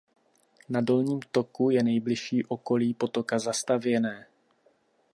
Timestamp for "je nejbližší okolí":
1.69-2.93